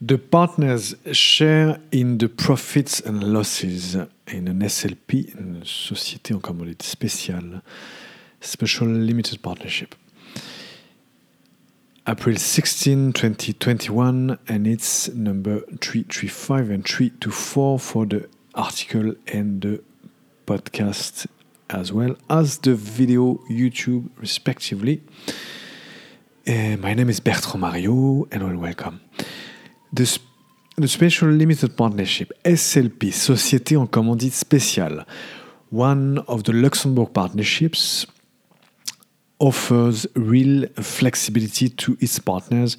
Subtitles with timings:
[0.00, 3.96] The partners share in the profits and losses
[4.28, 7.62] in an SLP, une société en commandite spéciale,
[8.40, 9.96] Special Limited Partnership.
[12.06, 19.82] April 16, 2021, and it's number 335 and 324 for the article and the
[20.46, 21.26] podcast,
[21.70, 25.02] as well as the video, YouTube, respectively.
[26.46, 29.00] Uh, my name is Bertrand Mario, and welcome.
[29.92, 30.18] The,
[30.76, 35.06] the Special Limited Partnership, SLP, Société en commandite spéciale,
[35.70, 38.06] one of the Luxembourg partnerships
[39.38, 42.76] offers real flexibility to its partners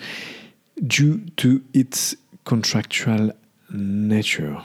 [0.85, 3.31] due to its contractual
[3.71, 4.57] nature.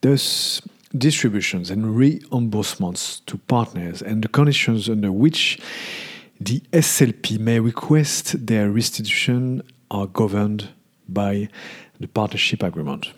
[0.00, 0.62] Thus,
[0.96, 5.58] distributions and reimbursements to partners and the conditions under which
[6.40, 10.68] the SLP may request their restitution are governed
[11.08, 11.48] by
[11.98, 13.12] the partnership agreement.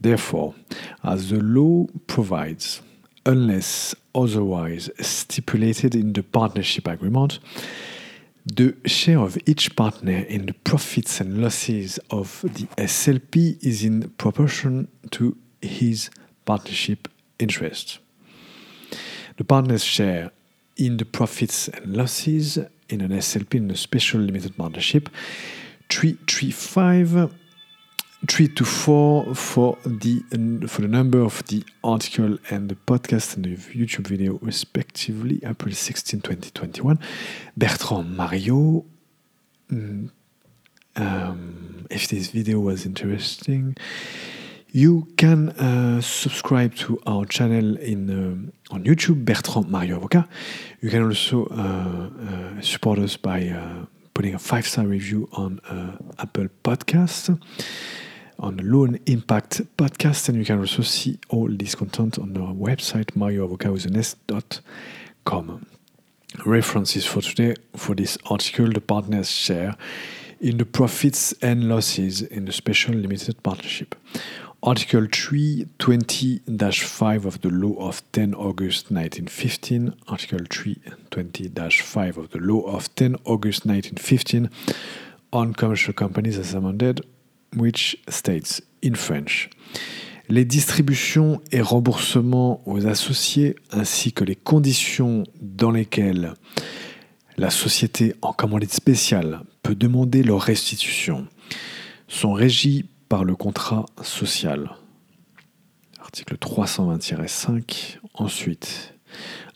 [0.00, 0.54] Therefore,
[1.02, 2.82] as the law provides,
[3.24, 7.38] unless otherwise stipulated in the partnership agreement,
[8.44, 14.10] the share of each partner in the profits and losses of the SLP is in
[14.18, 16.10] proportion to his
[16.44, 17.98] partnership interest.
[19.38, 20.30] The partner's share
[20.76, 25.08] in the profits and losses in an SLP in a special limited partnership
[25.94, 27.32] 335
[28.26, 30.24] 3 to 4 for the
[30.66, 35.72] for the number of the article and the podcast and the YouTube video respectively April
[35.72, 36.98] 16 2021
[37.56, 38.84] Bertrand Mario
[39.70, 40.10] mm,
[40.96, 43.76] um, if this video was interesting
[44.72, 50.26] you can uh, subscribe to our channel in uh, on YouTube Bertrand Mario Avocat.
[50.80, 52.10] You can also uh,
[52.56, 57.38] uh support us by uh, putting a five star review on uh, Apple Podcast
[58.38, 62.54] on the Loan Impact Podcast, and you can also see all this content on our
[62.54, 65.66] website marioavocat.com.
[66.44, 69.76] References for today for this article: the partners share
[70.40, 73.94] in the profits and losses in the special limited partnership.
[74.66, 82.88] Article 320-5 of the Law of 10 August 1915, Article 320-5 of the Law of
[82.94, 84.48] 10 August 1915
[85.34, 87.02] on commercial companies as amended,
[87.54, 89.50] which states in French
[90.30, 96.32] les distributions et remboursements aux associés ainsi que les conditions dans lesquelles
[97.36, 101.28] la société en commandite spéciale peut demander leur restitution
[102.08, 102.84] sont régis
[103.22, 104.70] le contrat social.
[106.00, 107.98] Article 320-5.
[108.14, 108.94] Ensuite,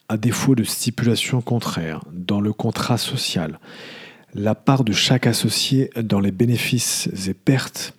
[0.09, 3.59] à défaut de stipulation contraire dans le contrat social,
[4.35, 7.95] la part de chaque associé dans les bénéfices et pertes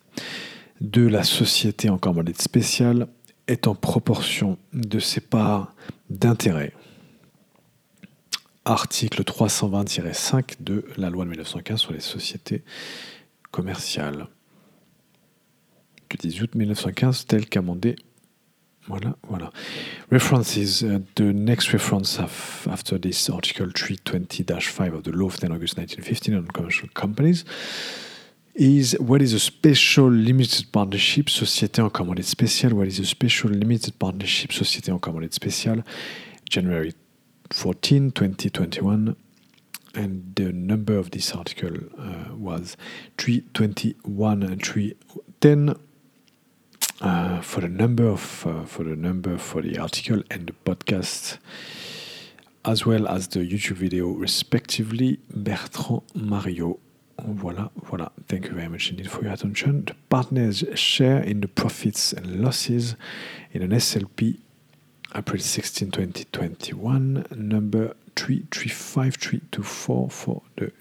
[0.80, 3.08] de la société en commandite spéciale
[3.48, 5.74] est en proportion de ses parts
[6.10, 6.74] d'intérêt.
[8.66, 12.64] Article 320-5 de la loi de 1915 sur les sociétés
[13.52, 14.28] commerciales
[16.10, 17.96] du 18 août 1915 tel qu'amendé.
[18.88, 19.52] Voilà, voilà.
[20.12, 20.84] References.
[21.16, 26.48] The next reference after this article 320-5 of the law of 10 August 1915 on
[26.48, 27.46] commercial companies
[28.56, 32.74] is what is a special limited partnership, société en commandite spéciale?
[32.74, 35.84] What is a special limited partnership, société en commandite spéciale?
[36.50, 36.94] January
[37.52, 39.16] 14, 2021.
[39.96, 42.76] And the number of this article uh, was
[43.18, 45.76] 321 and 310
[47.02, 51.38] uh, for the number of uh, for the number for the article and the podcast,
[52.66, 55.20] as well as the YouTube video, respectively.
[55.34, 56.80] Bertrand Mario.
[57.22, 58.12] Voilà, voilà.
[58.30, 59.84] Thank you very much indeed for your attention.
[59.86, 62.96] The partners share in the profits and losses
[63.52, 64.38] in an SLP
[65.16, 70.72] April 16, 2021, number 335324 for the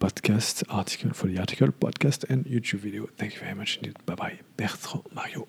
[0.00, 3.08] podcast article, for the article, podcast, and YouTube video.
[3.16, 3.96] Thank you very much indeed.
[4.04, 4.38] Bye bye.
[4.56, 5.46] Bertrand Mario.